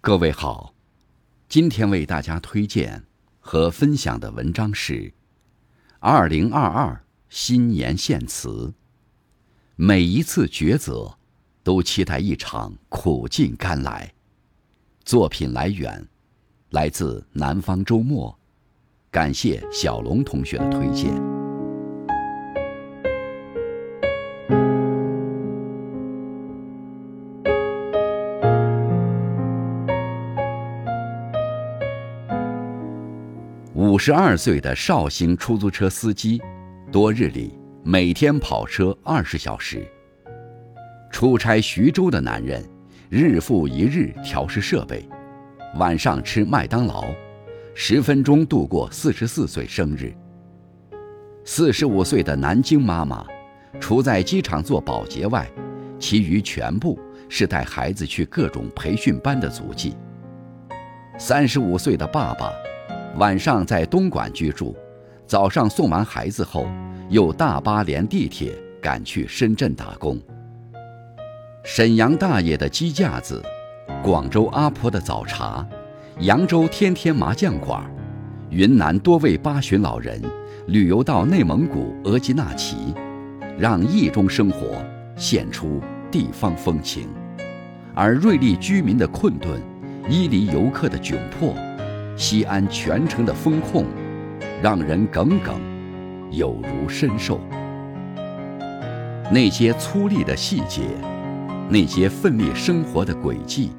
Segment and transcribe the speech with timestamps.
[0.00, 0.74] 各位好，
[1.48, 3.02] 今天为大家推荐
[3.40, 4.92] 和分享的文章是
[5.98, 8.48] 《二零二二新年献词》。
[9.74, 11.18] 每一次抉择，
[11.64, 14.14] 都期待一场苦尽甘来。
[15.04, 16.06] 作品来源
[16.70, 18.38] 来自南方周末，
[19.10, 21.37] 感谢小龙同学的推荐。
[33.98, 36.40] 五十二岁的绍兴出租车司机，
[36.92, 39.84] 多日里每天跑车二十小时。
[41.10, 42.64] 出差徐州的男人，
[43.10, 45.04] 日复一日调试设备，
[45.80, 47.06] 晚上吃麦当劳，
[47.74, 50.14] 十分钟度过四十四岁生日。
[51.44, 53.26] 四十五岁的南京妈妈，
[53.80, 55.44] 除在机场做保洁外，
[55.98, 56.96] 其余全部
[57.28, 59.96] 是带孩子去各种培训班的足迹。
[61.18, 62.52] 三十五岁的爸爸。
[63.18, 64.76] 晚上在东莞居住，
[65.26, 66.68] 早上送完孩子后，
[67.08, 70.16] 又大巴连地铁赶去深圳打工。
[71.64, 73.42] 沈阳大爷的鸡架子，
[74.04, 75.66] 广州阿婆的早茶，
[76.20, 77.84] 扬州天天麻将馆，
[78.50, 80.22] 云南多位八旬老人
[80.68, 82.94] 旅游到内蒙古额济纳旗，
[83.58, 84.80] 让异中生活
[85.16, 87.08] 现出地方风情，
[87.96, 89.60] 而瑞丽居民的困顿，
[90.08, 91.52] 伊犁游客的窘迫。
[92.18, 93.86] 西安全城的风控，
[94.60, 95.54] 让人耿耿，
[96.32, 97.40] 有如深受。
[99.32, 100.82] 那些粗粝的细节，
[101.70, 103.70] 那些奋力生活的轨迹，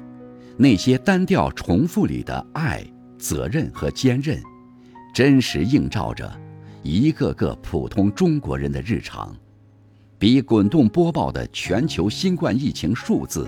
[0.56, 2.82] 那些单调重复里的爱、
[3.18, 4.40] 责任和坚韧，
[5.14, 6.32] 真实映照着
[6.82, 9.36] 一个个普通中国人的日常，
[10.18, 13.46] 比滚动播报的全球新冠疫情数字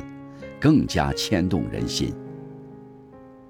[0.61, 2.13] 更加牵动人心。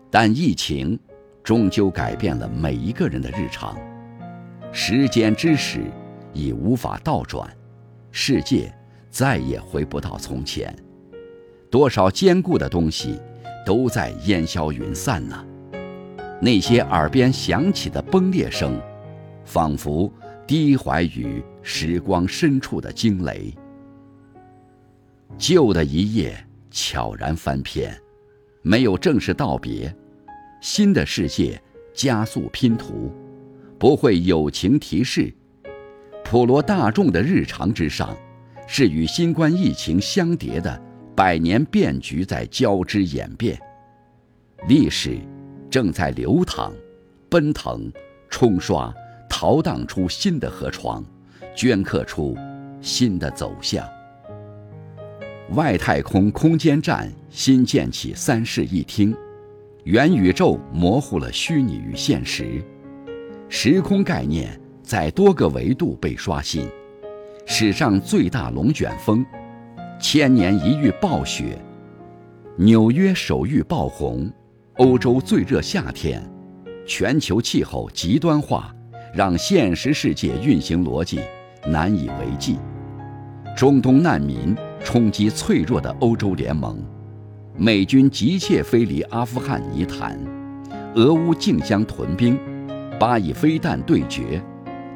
[0.09, 0.97] 但疫情。
[1.43, 3.77] 终究改变了每一个人的日常。
[4.73, 5.91] 时间之矢
[6.33, 7.49] 已无法倒转，
[8.11, 8.73] 世界
[9.11, 10.75] 再也回不到从前。
[11.71, 13.21] 多少坚固的东西
[13.67, 15.45] 都在烟消云散呢？
[16.41, 18.81] 那些耳边响起的崩裂声，
[19.45, 20.13] 仿佛
[20.47, 23.55] 低怀于时光深处的惊雷。
[25.39, 26.37] 旧的一页
[26.71, 27.97] 悄然翻篇，
[28.63, 29.95] 没有正式道别。
[30.63, 31.61] 新的世界
[31.93, 33.13] 加速拼图，
[33.81, 35.35] 不会友情提示。
[36.25, 38.17] 普罗大众的日常之上，
[38.69, 40.81] 是与新冠疫情相叠的
[41.17, 43.61] 百年变局在交织演变。
[44.69, 45.19] 历史
[45.69, 46.73] 正在流淌、
[47.29, 47.93] 奔腾、
[48.31, 48.95] 冲刷、
[49.29, 51.05] 淘荡出新的河床，
[51.57, 52.39] 镌刻出
[52.81, 53.85] 新的走向。
[55.57, 59.13] 外太空空间站新建起三室一厅。
[59.85, 62.63] 元宇宙模糊了虚拟与现实，
[63.49, 64.49] 时空概念
[64.81, 66.69] 在多个维度被刷新。
[67.47, 69.27] 史上最大龙卷风，
[70.01, 71.59] 千年一遇暴雪，
[72.57, 74.31] 纽约首遇爆红，
[74.77, 76.23] 欧洲最热夏天，
[76.87, 78.73] 全球气候极端化，
[79.13, 81.21] 让现实世界运行逻辑。
[81.67, 82.57] 难以为继。
[83.57, 86.81] 中东难民冲击脆弱的欧洲联盟。
[87.57, 90.19] 美军急切飞离阿富汗泥潭，
[90.95, 92.39] 俄乌竞相屯兵，
[92.99, 94.43] 巴以飞弹对决，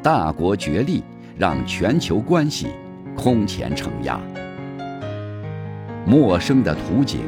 [0.03, 1.05] 大国角力
[1.39, 2.69] 让全球关系
[3.15, 4.19] 空前承压。
[6.07, 7.21] 陌生的图景，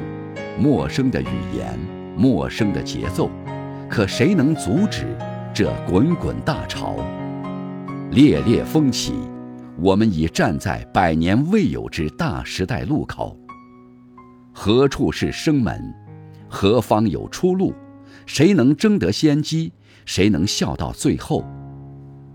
[0.58, 1.78] 陌生的语言，
[2.16, 3.30] 陌生的节奏，
[3.86, 5.04] 可谁能阻止
[5.52, 6.96] 这滚滚大潮？
[8.12, 9.12] 烈烈风起，
[9.76, 13.38] 我们已站在百年未有之大时代路口。
[14.52, 15.94] 何处是生门？
[16.48, 17.74] 何方有出路？
[18.26, 19.72] 谁能争得先机？
[20.04, 21.44] 谁能笑到最后？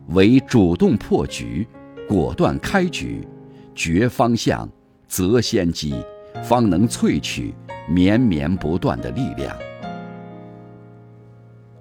[0.10, 1.68] 唯主动破局，
[2.08, 3.28] 果断开局，
[3.74, 4.70] 决方向，
[5.08, 5.96] 择先机，
[6.44, 7.54] 方能萃取
[7.90, 9.56] 绵绵不断的力量。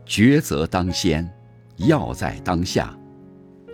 [0.07, 1.29] 抉择当先，
[1.77, 2.97] 要在当下。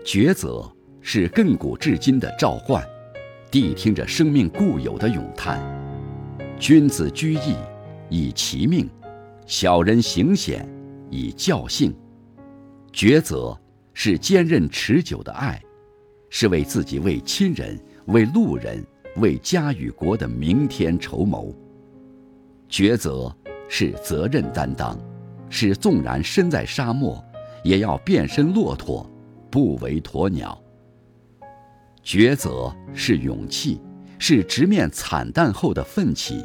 [0.04, 0.70] 抉择
[1.00, 2.82] 是亘古至今的召唤，
[3.50, 5.58] 谛听着生命固有的咏叹。
[6.58, 7.54] 君子居易
[8.10, 8.90] 以其命，
[9.46, 10.68] 小人行险
[11.08, 11.94] 以教性。
[12.92, 13.56] 抉择
[13.94, 15.62] 是坚韧持久的爱，
[16.30, 18.84] 是为自己、为亲人、为路人、
[19.16, 21.54] 为家与国的明天筹谋。
[22.68, 23.34] 抉择
[23.68, 24.98] 是责任担当，
[25.48, 27.24] 是纵然身在沙漠，
[27.62, 29.08] 也要变身骆驼，
[29.48, 30.60] 不为鸵鸟。
[32.02, 33.80] 抉择是勇气。
[34.18, 36.44] 是直面惨淡后的奋起，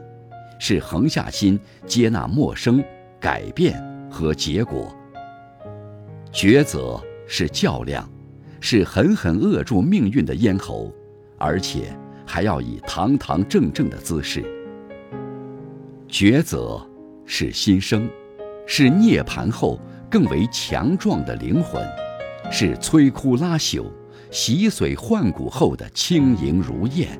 [0.60, 2.84] 是横下心接纳陌生、
[3.20, 4.96] 改变和结果。
[6.32, 8.10] 抉择是较量，
[8.60, 10.94] 是狠狠扼住命运的咽喉，
[11.38, 14.44] 而且还要以堂堂正正的姿势。
[16.08, 16.80] 抉择
[17.26, 18.08] 是新生，
[18.68, 19.80] 是涅槃后
[20.10, 21.84] 更为强壮的灵魂，
[22.52, 23.86] 是摧枯拉朽、
[24.32, 27.20] 洗髓换骨后的轻盈如燕，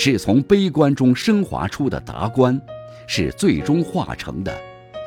[0.00, 2.58] 是从悲观中升华出的达观，
[3.08, 4.56] 是最终化成的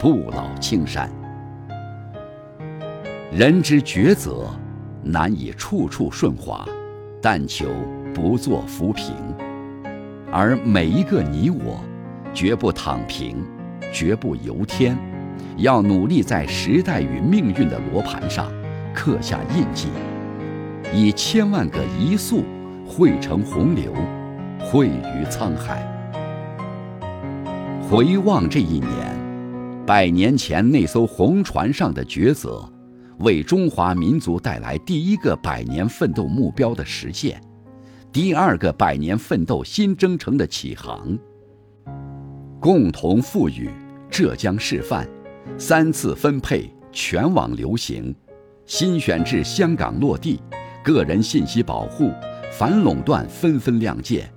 [0.01, 1.09] 不老青山。
[3.31, 4.49] 人之抉择，
[5.01, 6.67] 难以处处顺滑，
[7.21, 7.67] 但求
[8.13, 9.15] 不做浮萍。
[10.29, 11.81] 而每一个你我，
[12.33, 13.37] 绝不躺平，
[13.93, 14.97] 绝不由天，
[15.55, 18.51] 要努力在时代与命运的罗盘上
[18.93, 19.87] 刻下印记，
[20.93, 22.43] 以千万个一粟
[22.85, 23.93] 汇成洪流，
[24.71, 25.85] 汇于沧海。
[27.81, 32.65] 回望这一年，百年前那艘红船上的抉择。
[33.19, 37.39] 为中华民族带来第一个百年奋斗目标的实现，
[38.13, 41.19] 第二个百年奋斗新征程的起航。
[42.57, 43.69] 共同富裕，
[44.09, 45.05] 浙江示范，
[45.57, 48.15] 三次分配全网流行，
[48.65, 50.39] 新选制香港落地，
[50.81, 52.09] 个人信息保护
[52.53, 54.31] 反垄断纷纷亮剑，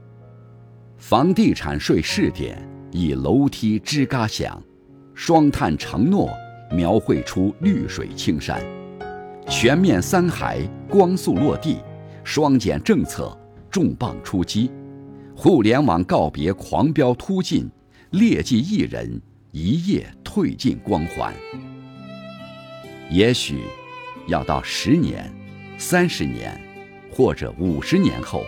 [1.07, 2.57] 房地产税试点
[2.91, 4.59] 以楼梯吱嘎响，
[5.13, 6.31] 双碳承诺。
[6.71, 8.59] 描绘出绿水青山，
[9.47, 11.77] 全面三孩光速落地，
[12.25, 13.39] 双减政策
[13.71, 14.73] 重磅出击，
[15.37, 17.71] 互联网告别狂飙突进，
[18.13, 21.35] 劣迹艺人一夜褪尽光环。
[23.11, 23.61] 也许，
[24.27, 25.31] 要到十年、
[25.77, 26.59] 三十年，
[27.13, 28.43] 或者五十年后，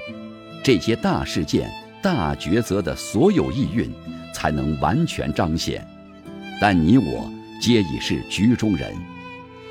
[0.65, 1.71] 这些大事件、
[2.07, 3.93] 大抉择的所有意蕴
[4.33, 5.85] 才能完全彰显。
[6.61, 7.29] 但你我。
[7.59, 8.95] 皆已是局中人，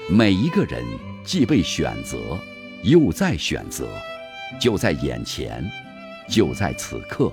[0.09, 0.83] 每一个人
[1.23, 2.17] 既被选择，
[2.81, 3.87] 又在选择，
[4.59, 5.63] 就在眼前，
[6.27, 7.31] 就在此刻。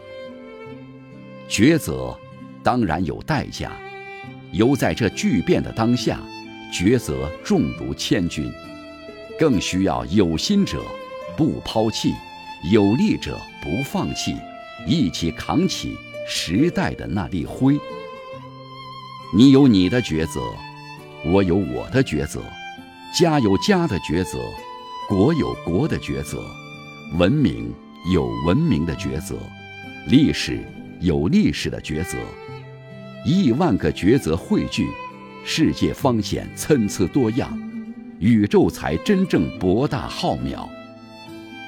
[1.49, 2.15] 抉择
[2.63, 3.73] 当然有代价，
[4.53, 6.21] 犹在这巨变的当下，
[6.71, 8.53] 抉择重如千钧，
[9.39, 10.85] 更需要有心者
[11.35, 12.13] 不抛弃，
[12.71, 14.37] 有力者不放弃，
[14.87, 15.97] 一起扛起
[16.27, 17.79] 时代的那粒灰。
[19.35, 20.41] 你有你的抉择，
[21.25, 22.41] 我有我的抉择，
[23.19, 24.39] 家有家的抉择，
[25.09, 26.45] 国有国的抉择，
[27.19, 27.73] 文明
[28.13, 29.37] 有文明的抉择，
[30.09, 30.61] 历史
[31.01, 32.19] 有历史的抉择。
[33.25, 34.89] 亿万个抉择汇聚，
[35.45, 37.57] 世界方显参差多样，
[38.19, 40.69] 宇宙才真正博大浩渺。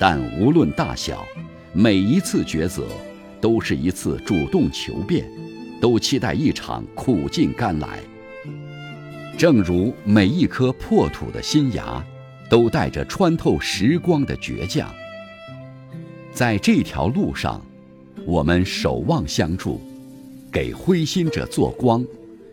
[0.01, 1.25] 但无论大小，
[1.75, 2.87] 每一次抉择，
[3.41, 5.29] 都是一次主动求变。
[5.81, 7.99] 都期待一场苦尽甘来，
[9.37, 12.03] 正如每一颗破土的新芽，
[12.49, 14.89] 都带着穿透时光的倔强。
[16.33, 17.61] 在这条路上，
[18.25, 19.79] 我们守望相助，
[20.51, 22.03] 给灰心者做光，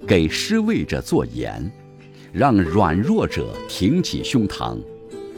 [0.06, 1.72] 给失位者做盐，
[2.34, 4.78] 让软弱者挺起胸膛，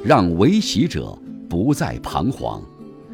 [0.03, 1.15] 让为喜者
[1.47, 2.59] 不再彷徨，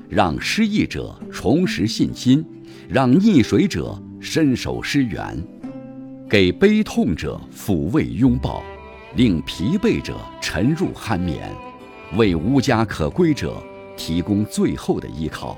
[0.10, 2.44] 让失意者重拾信心，
[2.90, 3.98] 让溺水者。
[4.22, 5.42] 伸手施援，
[6.30, 8.62] 给悲痛者抚慰拥抱，
[9.16, 11.50] 令疲惫者沉入酣眠，
[12.18, 13.56] 为无家可归者
[13.96, 15.58] 提供最后的依靠。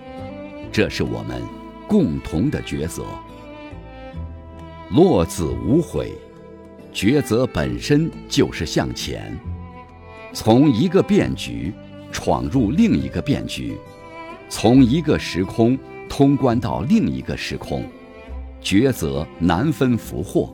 [0.71, 1.41] 这是我们
[1.87, 3.03] 共同的抉择。
[4.91, 6.13] 落子无悔，
[6.93, 9.35] 抉择本身就是向前，
[10.33, 11.73] 从一个变局
[12.11, 13.75] 闯入另一个变局，
[14.53, 15.79] 从一个时空
[16.09, 17.85] 通关到另一个时空。
[18.61, 20.53] 抉择难分福祸，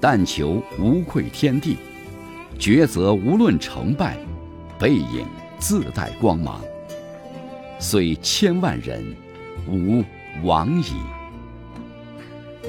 [0.00, 1.76] 但求无愧天地。
[2.58, 4.16] 抉择无论成败，
[4.78, 5.26] 背影
[5.58, 6.62] 自带光芒。
[7.78, 9.04] 虽千万人，
[9.68, 10.02] 吾
[10.42, 10.94] 往矣。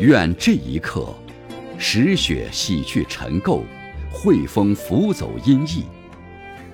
[0.01, 1.07] 愿这一刻，
[1.77, 3.61] 石雪洗去尘垢，
[4.11, 5.83] 惠风拂走阴翳，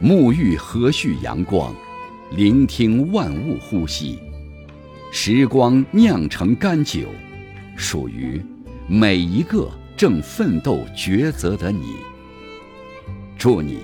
[0.01, 1.74] 沐浴和煦阳光，
[2.33, 4.17] 聆听万物呼吸，
[5.11, 7.01] 时光酿成甘酒。
[7.75, 8.41] 属于
[8.88, 11.95] 每一个正奋斗抉择的你，
[13.38, 13.79] 祝你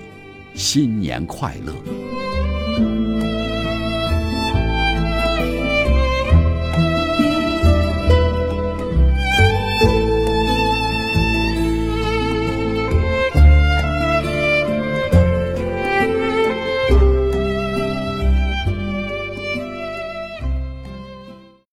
[0.54, 2.17] 新年快乐。